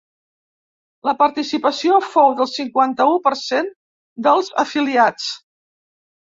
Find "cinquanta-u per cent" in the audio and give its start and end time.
2.53-3.71